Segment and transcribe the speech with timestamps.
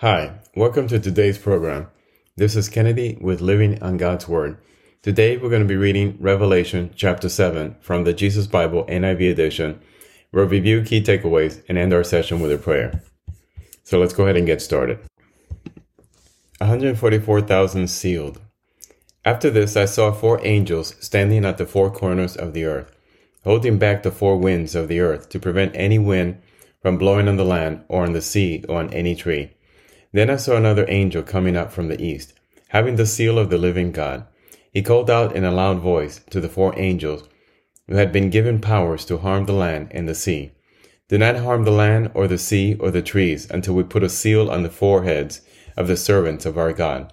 [0.00, 1.88] Hi, welcome to today's program.
[2.36, 4.56] This is Kennedy with Living on God's Word.
[5.02, 9.80] Today we're going to be reading Revelation chapter 7 from the Jesus Bible NIV edition.
[10.30, 13.02] We'll review key takeaways and end our session with a prayer.
[13.82, 15.00] So let's go ahead and get started.
[16.58, 18.40] 144,000 sealed.
[19.24, 22.94] After this, I saw four angels standing at the four corners of the earth,
[23.42, 26.40] holding back the four winds of the earth to prevent any wind
[26.80, 29.56] from blowing on the land or on the sea or on any tree.
[30.12, 32.32] Then I saw another angel coming up from the east,
[32.68, 34.26] having the seal of the living God.
[34.72, 37.28] He called out in a loud voice to the four angels
[37.86, 40.52] who had been given powers to harm the land and the sea.
[41.08, 44.10] Do not harm the land or the sea or the trees until we put a
[44.10, 45.40] seal on the foreheads
[45.76, 47.12] of the servants of our God.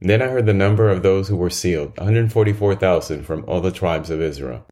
[0.00, 4.10] Then I heard the number of those who were sealed, 144,000 from all the tribes
[4.10, 4.66] of Israel.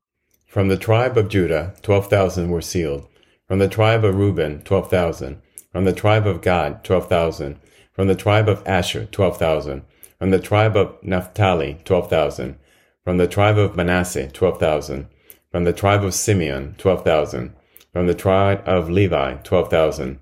[0.48, 3.06] From the tribe of Judah, 12,000 were sealed.
[3.46, 5.40] From the tribe of Reuben, 12,000.
[5.72, 7.60] From the tribe of Gad, 12,000.
[7.92, 9.82] From the tribe of Asher, 12,000.
[10.18, 12.58] From the tribe of Naphtali, 12,000.
[13.04, 15.06] From the tribe of Manasseh, 12,000.
[15.52, 17.54] From the tribe of Simeon, 12,000.
[17.92, 20.18] From the tribe of Levi, 12,000.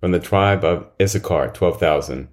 [0.00, 2.28] From the tribe of Issachar, 12,000.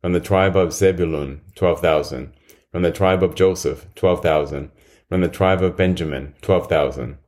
[0.00, 2.32] From the tribe of Zebulun, 12,000.
[2.70, 4.70] From the tribe of Joseph, 12,000.
[5.08, 7.18] From the tribe of Benjamin, 12,000.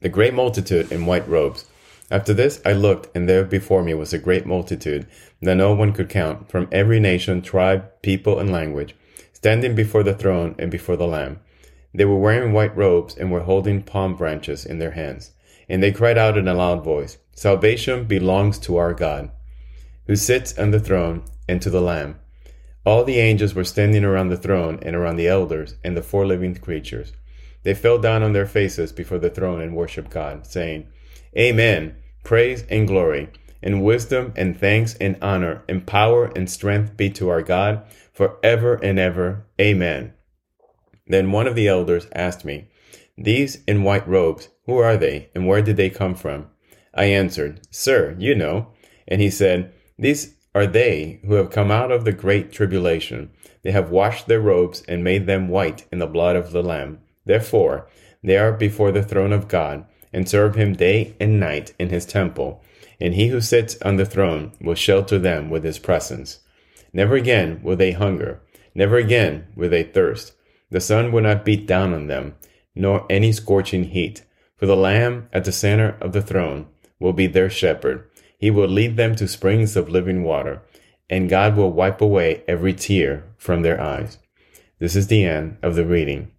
[0.00, 1.64] The great multitude in white robes
[2.10, 5.06] after this I looked, and there before me was a great multitude
[5.42, 8.94] that no one could count, from every nation, tribe, people, and language,
[9.32, 11.40] standing before the throne and before the Lamb.
[11.94, 15.32] They were wearing white robes and were holding palm branches in their hands.
[15.68, 19.30] And they cried out in a loud voice, Salvation belongs to our God,
[20.06, 22.18] who sits on the throne, and to the Lamb.
[22.84, 26.26] All the angels were standing around the throne and around the elders and the four
[26.26, 27.12] living creatures.
[27.62, 30.88] They fell down on their faces before the throne and worshiped God, saying,
[31.38, 31.94] Amen.
[32.24, 33.28] Praise and glory,
[33.62, 38.74] and wisdom and thanks and honor, and power and strength be to our God forever
[38.82, 39.46] and ever.
[39.60, 40.14] Amen.
[41.06, 42.68] Then one of the elders asked me,
[43.16, 46.48] These in white robes, who are they, and where did they come from?
[46.92, 48.72] I answered, Sir, you know.
[49.06, 53.30] And he said, These are they who have come out of the great tribulation.
[53.62, 56.98] They have washed their robes and made them white in the blood of the Lamb.
[57.24, 57.88] Therefore,
[58.24, 62.06] they are before the throne of God and serve him day and night in his
[62.06, 62.62] temple,
[63.00, 66.40] and he who sits on the throne will shelter them with his presence.
[66.92, 68.40] Never again will they hunger,
[68.74, 70.32] never again will they thirst.
[70.70, 72.34] The sun will not beat down on them,
[72.74, 74.24] nor any scorching heat.
[74.56, 76.66] For the Lamb at the center of the throne
[76.98, 78.08] will be their shepherd.
[78.38, 80.62] He will lead them to springs of living water,
[81.08, 84.18] and God will wipe away every tear from their eyes.
[84.78, 86.30] This is the end of the reading.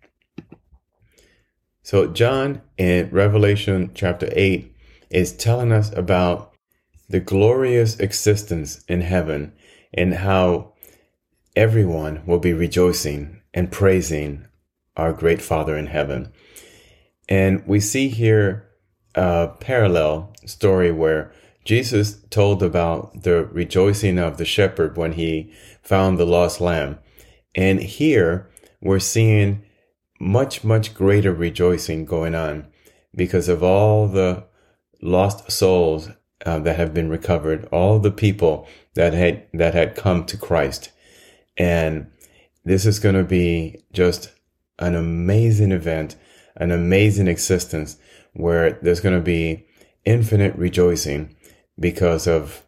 [1.90, 4.76] So, John in Revelation chapter 8
[5.10, 6.54] is telling us about
[7.10, 9.54] the glorious existence in heaven
[9.92, 10.74] and how
[11.56, 14.46] everyone will be rejoicing and praising
[14.98, 16.32] our great Father in heaven.
[17.28, 18.70] And we see here
[19.16, 21.34] a parallel story where
[21.66, 25.52] Jesus told about the rejoicing of the shepherd when he
[25.82, 27.00] found the lost lamb.
[27.56, 28.48] And here
[28.80, 29.64] we're seeing
[30.20, 32.68] much, much greater rejoicing going on
[33.16, 34.44] because of all the
[35.02, 36.10] lost souls
[36.46, 40.92] uh, that have been recovered, all the people that had that had come to Christ,
[41.58, 42.12] and
[42.64, 44.32] this is going to be just
[44.78, 46.16] an amazing event,
[46.56, 47.98] an amazing existence
[48.34, 49.66] where there's going to be
[50.06, 51.36] infinite rejoicing
[51.80, 52.64] because of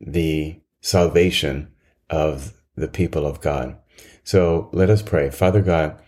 [0.00, 1.70] the salvation
[2.10, 3.76] of the people of God.
[4.24, 5.30] So let us pray.
[5.30, 6.00] Father God,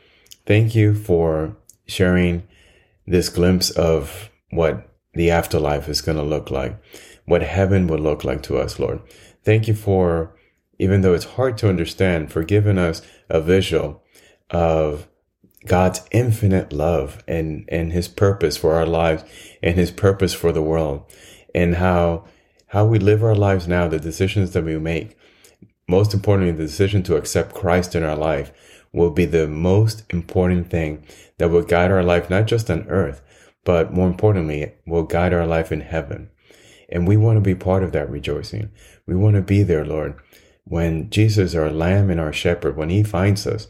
[0.49, 2.49] Thank you for sharing
[3.07, 6.75] this glimpse of what the afterlife is going to look like,
[7.27, 9.03] what heaven will look like to us, Lord.
[9.45, 10.35] Thank you for,
[10.79, 14.03] even though it's hard to understand, for giving us a visual
[14.49, 15.07] of
[15.67, 19.25] God's infinite love and, and his purpose for our lives
[19.63, 21.05] and his purpose for the world
[21.55, 22.25] and how,
[22.69, 25.15] how we live our lives now, the decisions that we make.
[25.87, 28.51] Most importantly, the decision to accept Christ in our life
[28.99, 31.05] will be the most important thing
[31.39, 33.23] that will guide our life, not just on earth,
[33.65, 36.29] but more importantly, will guide our life in heaven.
[36.91, 38.71] And we want to be part of that rejoicing.
[39.07, 40.19] We want to be there, Lord.
[40.65, 43.69] When Jesus, our lamb and our shepherd, when he finds us,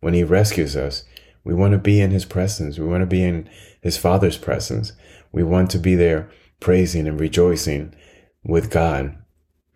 [0.00, 1.04] when he rescues us,
[1.44, 2.78] we want to be in his presence.
[2.78, 3.48] We want to be in
[3.82, 4.92] his father's presence.
[5.32, 6.30] We want to be there
[6.60, 7.94] praising and rejoicing
[8.44, 9.16] with God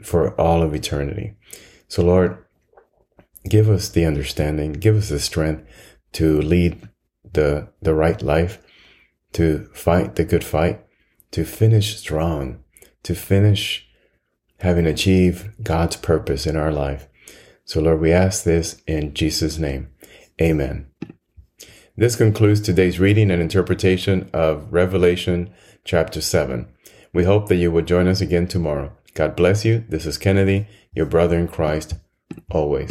[0.02, 1.34] for all of eternity.
[1.88, 2.44] So Lord,
[3.48, 5.64] give us the understanding, give us the strength
[6.12, 6.88] to lead
[7.32, 8.58] the, the right life,
[9.32, 10.84] to fight the good fight,
[11.30, 12.62] to finish strong,
[13.02, 13.88] to finish
[14.58, 17.08] having achieved God's purpose in our life.
[17.64, 19.88] So, Lord, we ask this in Jesus' name.
[20.40, 20.86] Amen.
[21.96, 25.52] This concludes today's reading and interpretation of Revelation
[25.84, 26.68] chapter 7.
[27.12, 28.92] We hope that you will join us again tomorrow.
[29.14, 29.84] God bless you.
[29.88, 31.94] This is Kennedy, your brother in Christ,
[32.50, 32.90] always.